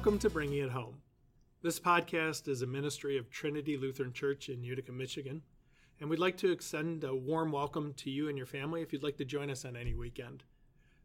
Welcome 0.00 0.18
to 0.20 0.30
Bringing 0.30 0.60
It 0.60 0.70
Home. 0.70 1.02
This 1.60 1.78
podcast 1.78 2.48
is 2.48 2.62
a 2.62 2.66
ministry 2.66 3.18
of 3.18 3.28
Trinity 3.28 3.76
Lutheran 3.76 4.14
Church 4.14 4.48
in 4.48 4.64
Utica, 4.64 4.92
Michigan, 4.92 5.42
and 6.00 6.08
we'd 6.08 6.18
like 6.18 6.38
to 6.38 6.50
extend 6.50 7.04
a 7.04 7.14
warm 7.14 7.52
welcome 7.52 7.92
to 7.98 8.08
you 8.08 8.30
and 8.30 8.38
your 8.38 8.46
family 8.46 8.80
if 8.80 8.94
you'd 8.94 9.02
like 9.02 9.18
to 9.18 9.26
join 9.26 9.50
us 9.50 9.66
on 9.66 9.76
any 9.76 9.92
weekend. 9.92 10.42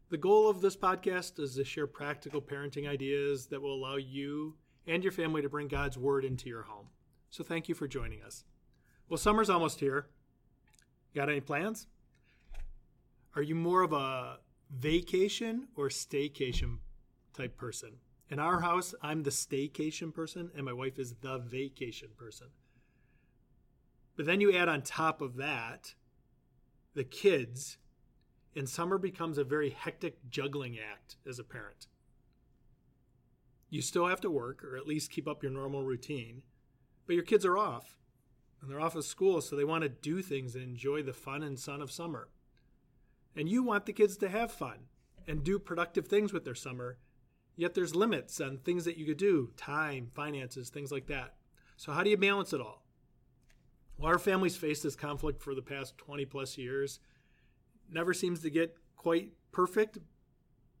The 0.08 0.16
goal 0.16 0.48
of 0.48 0.62
this 0.62 0.78
podcast 0.78 1.38
is 1.38 1.56
to 1.56 1.64
share 1.64 1.86
practical 1.86 2.40
parenting 2.40 2.88
ideas 2.88 3.48
that 3.48 3.60
will 3.60 3.74
allow 3.74 3.96
you 3.96 4.54
and 4.86 5.02
your 5.02 5.12
family 5.12 5.42
to 5.42 5.50
bring 5.50 5.68
God's 5.68 5.98
Word 5.98 6.24
into 6.24 6.48
your 6.48 6.62
home. 6.62 6.86
So 7.28 7.44
thank 7.44 7.68
you 7.68 7.74
for 7.74 7.86
joining 7.86 8.22
us. 8.22 8.44
Well, 9.10 9.18
summer's 9.18 9.50
almost 9.50 9.78
here. 9.78 10.06
Got 11.14 11.28
any 11.28 11.42
plans? 11.42 11.86
Are 13.34 13.42
you 13.42 13.56
more 13.56 13.82
of 13.82 13.92
a 13.92 14.38
vacation 14.74 15.68
or 15.76 15.90
staycation 15.90 16.78
type 17.34 17.58
person? 17.58 17.98
In 18.28 18.38
our 18.38 18.60
house, 18.60 18.94
I'm 19.02 19.22
the 19.22 19.30
staycation 19.30 20.12
person 20.12 20.50
and 20.54 20.64
my 20.64 20.72
wife 20.72 20.98
is 20.98 21.14
the 21.20 21.38
vacation 21.38 22.08
person. 22.16 22.48
But 24.16 24.26
then 24.26 24.40
you 24.40 24.56
add 24.56 24.68
on 24.68 24.82
top 24.82 25.20
of 25.20 25.36
that 25.36 25.94
the 26.94 27.04
kids, 27.04 27.76
and 28.56 28.66
summer 28.66 28.96
becomes 28.96 29.36
a 29.36 29.44
very 29.44 29.68
hectic 29.68 30.16
juggling 30.30 30.78
act 30.78 31.16
as 31.28 31.38
a 31.38 31.44
parent. 31.44 31.86
You 33.68 33.82
still 33.82 34.06
have 34.06 34.22
to 34.22 34.30
work 34.30 34.64
or 34.64 34.78
at 34.78 34.86
least 34.86 35.10
keep 35.10 35.28
up 35.28 35.42
your 35.42 35.52
normal 35.52 35.84
routine, 35.84 36.42
but 37.06 37.14
your 37.14 37.24
kids 37.24 37.44
are 37.44 37.58
off 37.58 37.98
and 38.60 38.70
they're 38.70 38.80
off 38.80 38.96
of 38.96 39.04
school, 39.04 39.42
so 39.42 39.54
they 39.54 39.64
want 39.64 39.82
to 39.82 39.90
do 39.90 40.22
things 40.22 40.54
and 40.54 40.64
enjoy 40.64 41.02
the 41.02 41.12
fun 41.12 41.42
and 41.42 41.58
sun 41.58 41.82
of 41.82 41.92
summer. 41.92 42.28
And 43.36 43.48
you 43.48 43.62
want 43.62 43.84
the 43.84 43.92
kids 43.92 44.16
to 44.16 44.30
have 44.30 44.50
fun 44.50 44.86
and 45.28 45.44
do 45.44 45.58
productive 45.58 46.06
things 46.06 46.32
with 46.32 46.44
their 46.44 46.54
summer 46.54 46.96
Yet 47.56 47.74
there's 47.74 47.94
limits 47.94 48.40
on 48.40 48.58
things 48.58 48.84
that 48.84 48.98
you 48.98 49.06
could 49.06 49.16
do 49.16 49.50
time, 49.56 50.10
finances, 50.14 50.68
things 50.68 50.92
like 50.92 51.06
that. 51.06 51.34
So, 51.76 51.92
how 51.92 52.02
do 52.02 52.10
you 52.10 52.16
balance 52.16 52.52
it 52.52 52.60
all? 52.60 52.84
Well, 53.96 54.12
our 54.12 54.18
family's 54.18 54.56
faced 54.56 54.82
this 54.82 54.94
conflict 54.94 55.42
for 55.42 55.54
the 55.54 55.62
past 55.62 55.96
20 55.96 56.26
plus 56.26 56.58
years. 56.58 57.00
Never 57.90 58.12
seems 58.12 58.40
to 58.40 58.50
get 58.50 58.76
quite 58.96 59.30
perfect, 59.52 59.98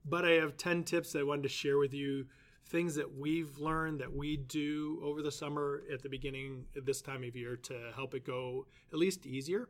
but 0.04 0.26
I 0.26 0.32
have 0.32 0.58
10 0.58 0.84
tips 0.84 1.12
that 1.12 1.20
I 1.20 1.22
wanted 1.22 1.44
to 1.44 1.48
share 1.48 1.78
with 1.78 1.94
you 1.94 2.26
things 2.68 2.96
that 2.96 3.16
we've 3.16 3.56
learned 3.58 4.00
that 4.00 4.12
we 4.12 4.36
do 4.36 5.00
over 5.02 5.22
the 5.22 5.30
summer 5.30 5.82
at 5.90 6.02
the 6.02 6.08
beginning 6.08 6.66
of 6.76 6.84
this 6.84 7.00
time 7.00 7.22
of 7.22 7.36
year 7.36 7.56
to 7.56 7.92
help 7.94 8.14
it 8.14 8.26
go 8.26 8.66
at 8.92 8.98
least 8.98 9.24
easier. 9.24 9.68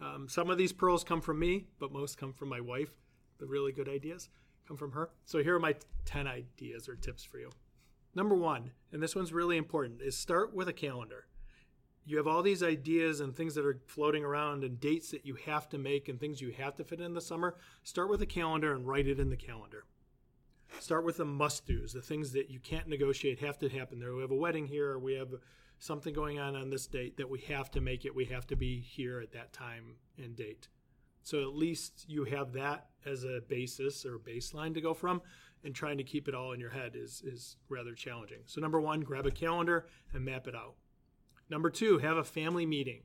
Um, 0.00 0.28
some 0.28 0.50
of 0.50 0.58
these 0.58 0.72
pearls 0.72 1.04
come 1.04 1.22
from 1.22 1.38
me, 1.38 1.66
but 1.78 1.92
most 1.92 2.18
come 2.18 2.32
from 2.32 2.48
my 2.48 2.60
wife, 2.60 2.90
the 3.38 3.46
really 3.46 3.72
good 3.72 3.88
ideas 3.88 4.28
come 4.66 4.76
from 4.76 4.92
her. 4.92 5.10
So 5.24 5.42
here 5.42 5.54
are 5.54 5.60
my 5.60 5.74
10 6.04 6.26
ideas 6.26 6.88
or 6.88 6.96
tips 6.96 7.24
for 7.24 7.38
you. 7.38 7.50
Number 8.14 8.34
one, 8.34 8.70
and 8.92 9.02
this 9.02 9.14
one's 9.14 9.32
really 9.32 9.56
important, 9.56 10.00
is 10.00 10.16
start 10.16 10.54
with 10.54 10.68
a 10.68 10.72
calendar. 10.72 11.26
You 12.04 12.16
have 12.18 12.26
all 12.26 12.42
these 12.42 12.62
ideas 12.62 13.20
and 13.20 13.34
things 13.34 13.54
that 13.56 13.66
are 13.66 13.80
floating 13.86 14.24
around 14.24 14.62
and 14.62 14.80
dates 14.80 15.10
that 15.10 15.26
you 15.26 15.34
have 15.46 15.68
to 15.70 15.78
make 15.78 16.08
and 16.08 16.18
things 16.18 16.40
you 16.40 16.52
have 16.52 16.76
to 16.76 16.84
fit 16.84 17.00
in 17.00 17.14
the 17.14 17.20
summer. 17.20 17.56
Start 17.82 18.08
with 18.08 18.22
a 18.22 18.26
calendar 18.26 18.72
and 18.72 18.86
write 18.86 19.08
it 19.08 19.18
in 19.18 19.28
the 19.28 19.36
calendar. 19.36 19.84
Start 20.78 21.04
with 21.04 21.16
the 21.16 21.24
must 21.24 21.66
do's, 21.66 21.92
the 21.92 22.00
things 22.00 22.32
that 22.32 22.50
you 22.50 22.60
can't 22.60 22.88
negotiate, 22.88 23.40
have 23.40 23.58
to 23.58 23.68
happen 23.68 23.98
there. 23.98 24.14
We 24.14 24.22
have 24.22 24.30
a 24.30 24.36
wedding 24.36 24.66
here, 24.66 24.92
or 24.92 24.98
we 24.98 25.14
have 25.14 25.34
something 25.78 26.14
going 26.14 26.38
on 26.38 26.54
on 26.54 26.70
this 26.70 26.86
date 26.86 27.16
that 27.16 27.28
we 27.28 27.40
have 27.40 27.70
to 27.72 27.80
make 27.80 28.04
it. 28.04 28.14
We 28.14 28.26
have 28.26 28.46
to 28.48 28.56
be 28.56 28.80
here 28.80 29.20
at 29.20 29.32
that 29.32 29.52
time 29.52 29.96
and 30.16 30.36
date. 30.36 30.68
So 31.26 31.42
at 31.42 31.56
least 31.56 32.04
you 32.06 32.22
have 32.22 32.52
that 32.52 32.86
as 33.04 33.24
a 33.24 33.40
basis 33.48 34.06
or 34.06 34.16
baseline 34.16 34.72
to 34.74 34.80
go 34.80 34.94
from, 34.94 35.22
and 35.64 35.74
trying 35.74 35.98
to 35.98 36.04
keep 36.04 36.28
it 36.28 36.36
all 36.36 36.52
in 36.52 36.60
your 36.60 36.70
head 36.70 36.92
is, 36.94 37.20
is 37.26 37.56
rather 37.68 37.94
challenging. 37.94 38.42
So, 38.46 38.60
number 38.60 38.80
one, 38.80 39.00
grab 39.00 39.26
a 39.26 39.32
calendar 39.32 39.88
and 40.14 40.24
map 40.24 40.46
it 40.46 40.54
out. 40.54 40.76
Number 41.50 41.68
two, 41.68 41.98
have 41.98 42.16
a 42.16 42.22
family 42.22 42.64
meeting. 42.64 43.00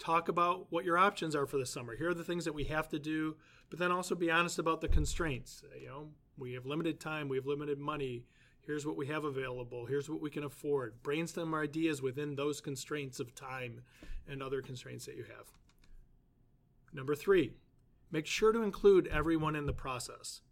Talk 0.00 0.28
about 0.28 0.66
what 0.70 0.84
your 0.84 0.98
options 0.98 1.36
are 1.36 1.46
for 1.46 1.56
the 1.56 1.64
summer. 1.64 1.94
Here 1.94 2.10
are 2.10 2.14
the 2.14 2.24
things 2.24 2.44
that 2.46 2.52
we 2.52 2.64
have 2.64 2.88
to 2.88 2.98
do, 2.98 3.36
but 3.70 3.78
then 3.78 3.92
also 3.92 4.16
be 4.16 4.28
honest 4.28 4.58
about 4.58 4.80
the 4.80 4.88
constraints. 4.88 5.62
You 5.80 5.86
know, 5.86 6.08
we 6.36 6.54
have 6.54 6.66
limited 6.66 6.98
time, 6.98 7.28
we 7.28 7.36
have 7.36 7.46
limited 7.46 7.78
money. 7.78 8.24
Here's 8.62 8.84
what 8.84 8.96
we 8.96 9.06
have 9.06 9.22
available. 9.22 9.86
Here's 9.86 10.10
what 10.10 10.20
we 10.20 10.30
can 10.30 10.42
afford. 10.42 11.00
Brainstorm 11.04 11.54
ideas 11.54 12.02
within 12.02 12.34
those 12.34 12.60
constraints 12.60 13.20
of 13.20 13.36
time 13.36 13.82
and 14.28 14.42
other 14.42 14.62
constraints 14.62 15.06
that 15.06 15.14
you 15.14 15.22
have. 15.22 15.61
Number 16.92 17.14
three, 17.14 17.52
make 18.10 18.26
sure 18.26 18.52
to 18.52 18.62
include 18.62 19.06
everyone 19.06 19.56
in 19.56 19.66
the 19.66 19.72
process. 19.72 20.42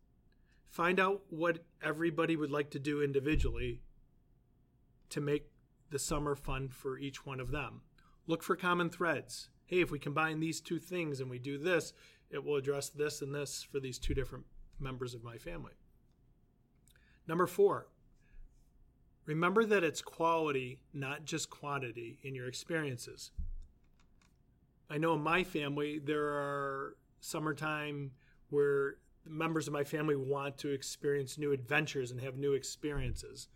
Find 0.69 0.99
out 1.01 1.23
what 1.29 1.65
everybody 1.83 2.37
would 2.37 2.51
like 2.51 2.71
to 2.71 2.79
do 2.79 3.03
individually 3.03 3.83
to 5.11 5.21
make 5.21 5.51
the 5.91 5.99
summer 5.99 6.35
fun 6.35 6.69
for 6.69 6.99
each 6.99 7.27
one 7.27 7.41
of 7.41 7.51
them. 7.51 7.83
Look 8.27 8.43
for 8.43 8.57
common 8.57 8.91
threads. 8.91 9.51
Hey, 9.67 9.81
if 9.81 9.91
we 9.91 9.99
combine 9.99 10.41
these 10.41 10.61
two 10.61 10.79
things 10.79 11.21
and 11.21 11.29
we 11.29 11.39
do 11.39 11.59
this, 11.59 11.93
it 12.31 12.45
will 12.45 12.57
address 12.57 12.89
this 12.89 13.21
and 13.21 13.35
this 13.35 13.63
for 13.63 13.81
these 13.81 13.99
two 13.99 14.15
different 14.15 14.45
members 14.79 15.15
of 15.15 15.25
my 15.25 15.37
family. 15.37 15.73
Number 17.27 17.47
four, 17.47 17.89
remember 19.27 19.65
that 19.65 19.85
it's 19.85 20.01
quality, 20.01 20.81
not 20.93 21.25
just 21.25 21.51
quantity, 21.51 22.19
in 22.23 22.35
your 22.35 22.47
experiences. 22.47 23.33
I 24.91 24.99
know 24.99 25.15
in 25.15 25.23
my 25.23 25.45
family 25.45 26.01
there 26.01 26.27
are 26.27 26.97
summertime 27.21 28.11
where 28.51 28.97
members 29.25 29.69
of 29.69 29.73
my 29.73 29.85
family 29.85 30.17
want 30.17 30.59
to 30.59 30.71
experience 30.71 31.39
new 31.39 31.53
adventures 31.53 32.11
and 32.11 32.21
have 32.21 32.37
new 32.37 32.55
experiences. 32.55 33.49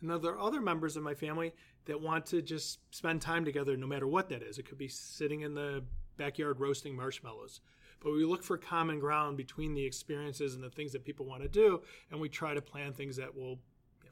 And 0.00 0.10
there 0.10 0.32
are 0.32 0.40
other 0.40 0.60
members 0.60 0.96
of 0.96 1.02
my 1.02 1.14
family 1.14 1.52
that 1.84 2.00
want 2.00 2.24
to 2.26 2.40
just 2.40 2.78
spend 2.90 3.20
time 3.20 3.44
together 3.44 3.76
no 3.76 3.86
matter 3.86 4.06
what 4.06 4.28
that 4.30 4.42
is. 4.42 4.58
It 4.58 4.66
could 4.66 4.78
be 4.78 4.88
sitting 4.88 5.42
in 5.42 5.54
the 5.54 5.84
backyard 6.16 6.60
roasting 6.60 6.96
marshmallows. 6.96 7.60
But 8.00 8.12
we 8.12 8.24
look 8.24 8.44
for 8.44 8.56
common 8.56 9.00
ground 9.00 9.36
between 9.36 9.74
the 9.74 9.84
experiences 9.84 10.54
and 10.54 10.62
the 10.62 10.70
things 10.70 10.92
that 10.92 11.04
people 11.04 11.26
want 11.26 11.42
to 11.42 11.48
do, 11.48 11.82
and 12.10 12.20
we 12.20 12.28
try 12.28 12.54
to 12.54 12.62
plan 12.62 12.92
things 12.92 13.16
that 13.16 13.34
will 13.34 13.58
you 14.04 14.10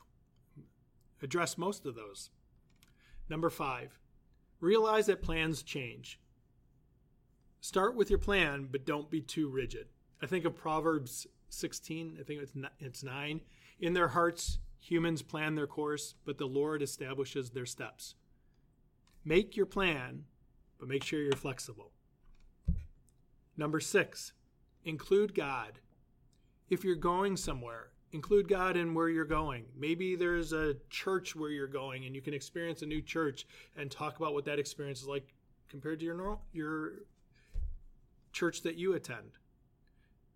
know, 0.57 0.65
address 1.23 1.57
most 1.57 1.87
of 1.87 1.95
those. 1.95 2.31
Number 3.29 3.49
five, 3.49 3.99
realize 4.61 5.07
that 5.07 5.23
plans 5.23 5.63
change. 5.63 6.19
Start 7.61 7.97
with 7.97 8.11
your 8.11 8.19
plan, 8.19 8.69
but 8.71 8.87
don't 8.87 9.11
be 9.11 9.21
too 9.21 9.49
rigid. 9.49 9.87
I 10.23 10.27
think 10.27 10.45
of 10.45 10.57
Proverbs 10.57 11.27
16, 11.49 12.19
I 12.21 12.23
think 12.23 12.43
it's, 12.43 12.53
it's 12.79 13.03
9. 13.03 13.41
In 13.81 13.93
their 13.93 14.09
hearts, 14.09 14.59
humans 14.79 15.23
plan 15.23 15.55
their 15.55 15.67
course, 15.67 16.15
but 16.25 16.39
the 16.39 16.47
Lord 16.47 16.83
establishes 16.83 17.51
their 17.51 17.67
steps. 17.67 18.15
Make 19.25 19.57
your 19.57 19.67
plan, 19.67 20.25
but 20.79 20.89
make 20.89 21.03
sure 21.03 21.21
you're 21.21 21.33
flexible. 21.33 21.91
Number 23.57 23.81
six, 23.81 24.33
include 24.85 25.35
God. 25.35 25.81
If 26.69 26.85
you're 26.85 26.95
going 26.95 27.37
somewhere, 27.37 27.91
include 28.13 28.49
God 28.49 28.77
in 28.77 28.95
where 28.95 29.09
you're 29.09 29.25
going. 29.25 29.65
Maybe 29.77 30.15
there's 30.15 30.53
a 30.53 30.77
church 30.91 31.35
where 31.35 31.51
you're 31.51 31.67
going 31.67 32.05
and 32.05 32.15
you 32.15 32.23
can 32.23 32.35
experience 32.35 32.83
a 32.83 32.87
new 32.87 33.03
church 33.03 33.47
and 33.77 33.91
talk 33.91 34.19
about 34.19 34.35
what 34.35 34.45
that 34.45 34.59
experience 34.59 35.03
is 35.03 35.09
like 35.09 35.35
compared 35.69 35.99
to 36.01 36.05
your 36.05 36.15
normal, 36.15 36.43
your 36.53 36.93
church 38.37 38.63
that 38.63 38.77
you 38.77 38.93
attend. 38.93 39.39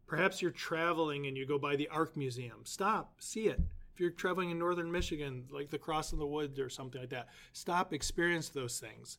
Perhaps 0.07 0.41
you're 0.41 0.51
traveling 0.51 1.27
and 1.27 1.37
you 1.37 1.47
go 1.47 1.59
by 1.59 1.77
the 1.77 1.87
Ark 1.89 2.17
Museum. 2.17 2.61
Stop, 2.65 3.13
see 3.21 3.43
it. 3.43 3.61
If 3.93 4.01
you're 4.01 4.11
traveling 4.11 4.51
in 4.51 4.59
northern 4.59 4.91
Michigan, 4.91 5.45
like 5.51 5.69
the 5.69 5.79
Cross 5.79 6.13
in 6.15 6.19
the 6.19 6.27
Woods 6.27 6.59
or 6.59 6.71
something 6.71 7.01
like 7.01 7.11
that, 7.11 7.29
stop, 7.53 7.93
experience 7.93 8.49
those 8.49 8.81
things. 8.81 9.19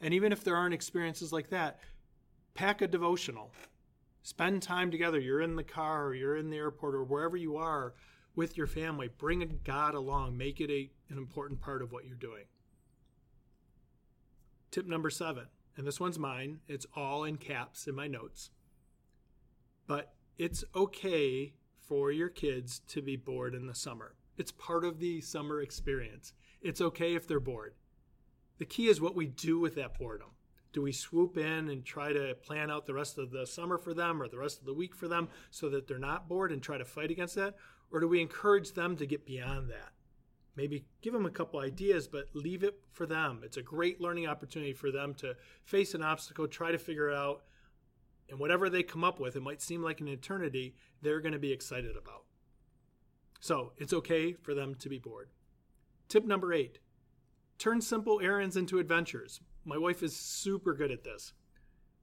And 0.00 0.14
even 0.14 0.32
if 0.32 0.42
there 0.42 0.56
aren't 0.56 0.74
experiences 0.74 1.30
like 1.30 1.50
that, 1.50 1.78
pack 2.54 2.80
a 2.80 2.88
devotional. 2.88 3.52
Spend 4.22 4.62
time 4.62 4.90
together. 4.90 5.20
You're 5.20 5.42
in 5.42 5.54
the 5.54 5.62
car, 5.62 6.06
or 6.06 6.14
you're 6.14 6.36
in 6.36 6.48
the 6.48 6.56
airport, 6.56 6.94
or 6.94 7.04
wherever 7.04 7.36
you 7.36 7.56
are 7.58 7.92
with 8.34 8.56
your 8.56 8.66
family. 8.66 9.10
Bring 9.18 9.60
God 9.62 9.94
along. 9.94 10.38
Make 10.38 10.60
it 10.60 10.70
a, 10.70 10.90
an 11.10 11.18
important 11.18 11.60
part 11.60 11.82
of 11.82 11.92
what 11.92 12.06
you're 12.06 12.16
doing. 12.16 12.44
Tip 14.70 14.86
number 14.86 15.10
seven 15.10 15.48
and 15.76 15.86
this 15.86 16.00
one's 16.00 16.18
mine. 16.18 16.60
It's 16.68 16.86
all 16.94 17.24
in 17.24 17.36
caps 17.36 17.86
in 17.86 17.94
my 17.94 18.06
notes. 18.06 18.50
But 19.86 20.14
it's 20.38 20.64
okay 20.74 21.54
for 21.78 22.10
your 22.10 22.28
kids 22.28 22.80
to 22.88 23.02
be 23.02 23.16
bored 23.16 23.54
in 23.54 23.66
the 23.66 23.74
summer. 23.74 24.14
It's 24.36 24.52
part 24.52 24.84
of 24.84 24.98
the 24.98 25.20
summer 25.20 25.60
experience. 25.60 26.32
It's 26.60 26.80
okay 26.80 27.14
if 27.14 27.26
they're 27.26 27.40
bored. 27.40 27.74
The 28.58 28.64
key 28.64 28.88
is 28.88 29.00
what 29.00 29.16
we 29.16 29.26
do 29.26 29.58
with 29.58 29.74
that 29.74 29.98
boredom. 29.98 30.30
Do 30.72 30.82
we 30.82 30.92
swoop 30.92 31.36
in 31.36 31.68
and 31.68 31.84
try 31.84 32.12
to 32.12 32.34
plan 32.34 32.70
out 32.70 32.86
the 32.86 32.94
rest 32.94 33.18
of 33.18 33.30
the 33.30 33.46
summer 33.46 33.76
for 33.76 33.92
them 33.92 34.22
or 34.22 34.28
the 34.28 34.38
rest 34.38 34.58
of 34.60 34.64
the 34.64 34.72
week 34.72 34.94
for 34.94 35.06
them 35.06 35.28
so 35.50 35.68
that 35.68 35.86
they're 35.86 35.98
not 35.98 36.28
bored 36.28 36.50
and 36.50 36.62
try 36.62 36.78
to 36.78 36.84
fight 36.84 37.10
against 37.10 37.34
that? 37.34 37.56
Or 37.90 38.00
do 38.00 38.08
we 38.08 38.22
encourage 38.22 38.72
them 38.72 38.96
to 38.96 39.06
get 39.06 39.26
beyond 39.26 39.68
that? 39.68 39.92
Maybe 40.56 40.84
give 41.00 41.12
them 41.12 41.26
a 41.26 41.30
couple 41.30 41.60
ideas, 41.60 42.06
but 42.06 42.26
leave 42.34 42.62
it 42.62 42.80
for 42.92 43.06
them. 43.06 43.40
It's 43.44 43.56
a 43.56 43.62
great 43.62 44.00
learning 44.00 44.26
opportunity 44.26 44.72
for 44.72 44.90
them 44.90 45.14
to 45.14 45.34
face 45.64 45.94
an 45.94 46.02
obstacle, 46.02 46.46
try 46.46 46.72
to 46.72 46.78
figure 46.78 47.10
out, 47.10 47.42
and 48.28 48.38
whatever 48.38 48.70
they 48.70 48.82
come 48.82 49.04
up 49.04 49.20
with, 49.20 49.36
it 49.36 49.42
might 49.42 49.62
seem 49.62 49.82
like 49.82 50.00
an 50.00 50.08
eternity, 50.08 50.74
they're 51.00 51.20
going 51.20 51.32
to 51.32 51.38
be 51.38 51.52
excited 51.52 51.96
about. 51.96 52.24
So 53.40 53.72
it's 53.76 53.92
okay 53.92 54.34
for 54.34 54.54
them 54.54 54.74
to 54.76 54.88
be 54.88 54.98
bored. 54.98 55.30
Tip 56.08 56.24
number 56.24 56.52
eight 56.52 56.78
turn 57.58 57.80
simple 57.80 58.20
errands 58.20 58.56
into 58.56 58.78
adventures. 58.78 59.40
My 59.64 59.78
wife 59.78 60.02
is 60.02 60.16
super 60.16 60.74
good 60.74 60.90
at 60.90 61.04
this. 61.04 61.32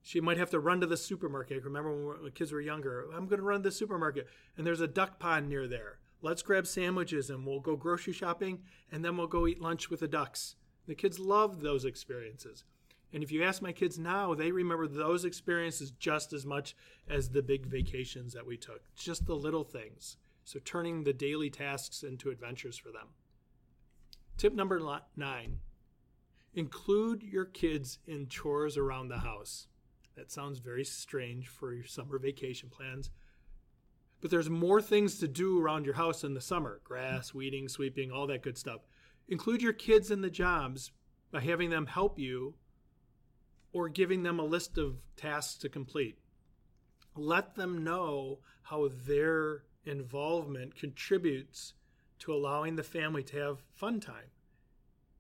She 0.02 0.22
might 0.22 0.38
have 0.38 0.50
to 0.52 0.60
run 0.60 0.80
to 0.82 0.88
the 0.88 0.96
supermarket. 0.98 1.64
Remember 1.64 2.08
when 2.08 2.24
the 2.24 2.32
kids 2.32 2.52
were 2.52 2.62
younger, 2.62 3.06
I'm 3.14 3.28
going 3.28 3.40
to 3.40 3.46
run 3.46 3.64
to 3.64 3.70
the 3.70 3.76
supermarket 3.76 4.28
and 4.58 4.66
there's 4.66 4.82
a 4.82 4.88
duck 4.88 5.20
pond 5.20 5.50
near 5.50 5.68
there. 5.68 6.00
Let's 6.22 6.42
grab 6.42 6.68
sandwiches 6.68 7.30
and 7.30 7.46
we'll 7.46 7.62
go 7.62 7.76
grocery 7.76 8.14
shopping 8.14 8.60
and 8.92 9.04
then 9.04 9.16
we'll 9.16 9.28
go 9.28 9.48
eat 9.48 9.62
lunch 9.62 9.90
with 9.90 10.02
the 10.02 10.08
ducks. 10.08 10.56
The 10.88 10.96
kids 10.96 11.20
love 11.20 11.62
those 11.62 11.86
experiences. 11.86 12.64
And 13.14 13.24
if 13.24 13.32
you 13.32 13.44
ask 13.44 13.62
my 13.62 13.72
kids 13.72 13.98
now, 13.98 14.34
they 14.34 14.52
remember 14.52 14.88
those 14.88 15.26
experiences 15.26 15.92
just 15.92 16.34
as 16.34 16.46
much 16.46 16.76
as 17.10 17.30
the 17.30 17.42
big 17.42 17.66
vacations 17.66 18.34
that 18.34 18.46
we 18.46 18.58
took, 18.58 18.82
just 18.96 19.26
the 19.26 19.36
little 19.36 19.64
things. 19.64 20.18
So 20.44 20.60
turning 20.64 21.04
the 21.04 21.14
daily 21.14 21.50
tasks 21.50 22.04
into 22.04 22.30
adventures 22.30 22.78
for 22.78 22.92
them. 22.92 23.10
Tip 24.38 24.54
number 24.54 24.80
nine 25.16 25.60
include 26.54 27.24
your 27.24 27.46
kids 27.46 28.00
in 28.08 28.28
chores 28.28 28.78
around 28.78 29.08
the 29.08 29.20
house. 29.20 29.68
That 30.16 30.32
sounds 30.32 30.60
very 30.60 30.84
strange 30.84 31.48
for 31.48 31.74
your 31.74 31.86
summer 31.86 32.18
vacation 32.20 32.70
plans. 32.70 33.12
But 34.22 34.32
there's 34.32 34.50
more 34.50 34.82
things 34.82 35.20
to 35.20 35.28
do 35.28 35.60
around 35.62 35.86
your 35.86 35.96
house 35.96 36.24
in 36.24 36.34
the 36.34 36.42
summer 36.42 36.82
grass, 36.84 37.34
weeding, 37.34 37.70
sweeping, 37.70 38.12
all 38.12 38.28
that 38.28 38.42
good 38.42 38.58
stuff. 38.58 38.82
Include 39.28 39.62
your 39.62 39.74
kids 39.74 40.12
in 40.12 40.22
the 40.22 40.30
jobs 40.30 40.92
by 41.32 41.42
having 41.42 41.70
them 41.70 41.86
help 41.86 42.20
you 42.20 42.56
or 43.72 43.88
giving 43.88 44.24
them 44.24 44.40
a 44.40 44.44
list 44.44 44.78
of 44.78 44.98
tasks 45.16 45.56
to 45.60 45.70
complete. 45.70 46.18
Let 47.16 47.56
them 47.56 47.84
know 47.84 48.40
how 48.64 48.90
their 49.06 49.64
involvement 49.86 50.76
contributes 50.76 51.74
to 52.20 52.34
allowing 52.34 52.76
the 52.76 52.84
family 52.84 53.24
to 53.24 53.38
have 53.38 53.64
fun 53.76 54.00
time 54.00 54.32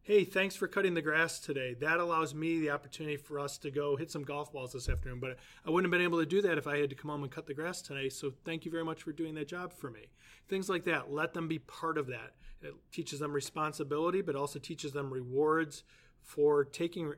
hey, 0.10 0.24
thanks 0.24 0.56
for 0.56 0.68
cutting 0.68 0.96
the 0.96 1.04
grass 1.04 1.40
today. 1.40 1.76
That 1.76 2.00
allows 2.00 2.34
me 2.34 2.60
the 2.60 2.72
opportunity 2.72 3.16
for 3.16 3.40
us 3.40 3.60
to 3.60 3.70
go 3.70 3.96
hit 3.96 4.10
some 4.10 4.24
golf 4.24 4.52
balls 4.52 4.74
this 4.74 4.90
afternoon. 4.90 5.20
But 5.20 5.38
I 5.64 5.70
wouldn't 5.70 5.86
have 5.86 5.96
been 5.96 6.04
able 6.04 6.18
to 6.18 6.26
do 6.26 6.42
that 6.42 6.58
if 6.58 6.66
I 6.66 6.80
had 6.80 6.90
to 6.90 6.96
come 6.96 7.12
home 7.12 7.22
and 7.22 7.32
cut 7.32 7.46
the 7.46 7.54
grass 7.54 7.80
today. 7.80 8.10
So 8.10 8.34
thank 8.44 8.66
you 8.66 8.72
very 8.72 8.84
much 8.84 9.04
for 9.04 9.12
doing 9.12 9.36
that 9.36 9.48
job 9.48 9.72
for 9.72 9.92
me. 9.92 10.08
Things 10.48 10.68
like 10.68 10.84
that. 10.86 11.14
Let 11.14 11.36
them 11.36 11.48
be 11.48 11.60
part 11.60 12.00
of 12.00 12.08
that. 12.08 12.32
It 12.64 12.74
teaches 12.92 13.20
them 13.20 13.32
responsibility, 13.32 14.24
but 14.24 14.36
also 14.36 14.58
teaches 14.58 14.94
them 14.94 15.14
rewards 15.14 15.84
for 16.24 16.66
taking 16.66 17.14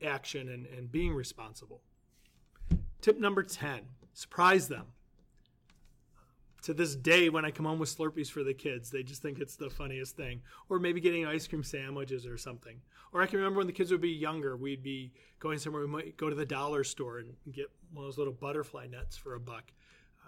action 0.00 0.48
and, 0.48 0.66
and 0.66 0.92
being 0.92 1.14
responsible. 1.14 1.80
Tip 3.00 3.18
number 3.18 3.42
10 3.42 3.80
surprise 4.12 4.68
them 4.68 4.86
to 6.66 6.74
this 6.74 6.96
day 6.96 7.28
when 7.28 7.44
I 7.44 7.52
come 7.52 7.64
home 7.64 7.78
with 7.78 7.96
Slurpees 7.96 8.28
for 8.28 8.42
the 8.42 8.52
kids, 8.52 8.90
they 8.90 9.04
just 9.04 9.22
think 9.22 9.38
it's 9.38 9.54
the 9.54 9.70
funniest 9.70 10.16
thing. 10.16 10.40
Or 10.68 10.80
maybe 10.80 11.00
getting 11.00 11.24
ice 11.24 11.46
cream 11.46 11.62
sandwiches 11.62 12.26
or 12.26 12.36
something. 12.36 12.80
Or 13.12 13.22
I 13.22 13.26
can 13.26 13.38
remember 13.38 13.58
when 13.58 13.68
the 13.68 13.72
kids 13.72 13.92
would 13.92 14.00
be 14.00 14.10
younger, 14.10 14.56
we'd 14.56 14.82
be 14.82 15.12
going 15.38 15.60
somewhere, 15.60 15.82
we 15.82 15.88
might 15.88 16.16
go 16.16 16.28
to 16.28 16.34
the 16.34 16.44
dollar 16.44 16.82
store 16.82 17.20
and 17.20 17.36
get 17.52 17.70
one 17.92 18.04
of 18.04 18.08
those 18.08 18.18
little 18.18 18.32
butterfly 18.32 18.88
nets 18.88 19.16
for 19.16 19.36
a 19.36 19.40
buck. 19.40 19.70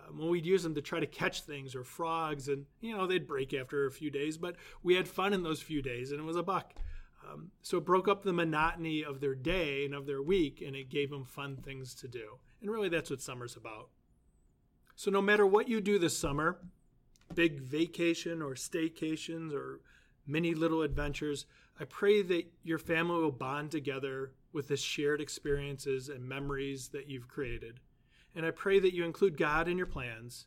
Um, 0.06 0.17
when 0.17 0.29
we'd 0.29 0.46
use 0.46 0.62
them 0.62 0.76
to 0.76 0.81
try 0.81 1.00
to 1.00 1.08
catch 1.08 1.43
things 1.43 1.75
or 1.75 1.82
frogs, 1.82 2.46
and 2.46 2.67
you 2.81 2.96
know, 2.96 3.08
they'd 3.08 3.26
break 3.26 3.52
after 3.52 3.87
a 3.87 3.90
few 3.90 4.08
days, 4.08 4.38
but 4.38 4.55
we 4.85 4.94
had 4.94 5.08
fun 5.08 5.32
in 5.32 5.43
those 5.43 5.61
few 5.61 5.82
days 5.82 6.12
and 6.12 6.20
it 6.20 6.25
was 6.25 6.37
a 6.37 6.44
buck. 6.44 6.73
Um, 7.29 7.50
so 7.62 7.79
it 7.79 7.85
broke 7.85 8.06
up 8.06 8.23
the 8.23 8.32
monotony 8.32 9.02
of 9.05 9.19
their 9.19 9.35
day 9.35 9.85
and 9.85 9.93
of 9.93 10.06
their 10.06 10.23
week, 10.23 10.62
and 10.64 10.76
it 10.76 10.88
gave 10.88 11.11
them 11.11 11.25
fun 11.25 11.56
things 11.56 11.96
to 11.96 12.06
do. 12.06 12.38
And 12.62 12.70
really, 12.70 12.88
that's 12.88 13.11
what 13.11 13.20
summer's 13.20 13.56
about. 13.56 13.88
So 14.99 15.12
no 15.12 15.23
matter 15.23 15.47
what 15.47 15.69
you 15.69 15.81
do 15.81 16.00
this 16.00 16.19
summer, 16.19 16.59
big 17.33 17.61
vacation 17.61 18.43
or 18.43 18.55
staycations 18.55 19.55
or 19.55 19.79
many 20.27 20.55
little 20.55 20.83
adventures, 20.83 21.47
I 21.79 21.85
pray 21.85 22.21
that 22.23 22.50
your 22.65 22.81
family 22.81 23.21
will 23.21 23.31
bond 23.31 23.71
together 23.71 24.33
with 24.53 24.67
the 24.67 24.77
shared 24.77 25.21
experiences 25.21 26.09
and 26.09 26.29
memories 26.29 26.89
that 26.89 27.09
you've 27.09 27.29
created. 27.29 27.79
And 28.35 28.45
I 28.45 28.50
pray 28.50 28.81
that 28.81 28.93
you 28.93 29.05
include 29.05 29.39
God 29.39 29.69
in 29.69 29.79
your 29.79 29.87
plans 29.87 30.47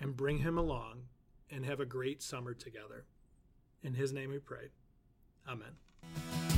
and 0.00 0.16
bring 0.16 0.38
him 0.38 0.56
along 0.56 1.02
and 1.50 1.66
have 1.66 1.78
a 1.78 1.84
great 1.84 2.22
summer 2.22 2.54
together. 2.54 3.04
In 3.82 3.92
his 3.92 4.14
name 4.14 4.30
we 4.30 4.38
pray. 4.38 4.70
Amen. 5.46 6.55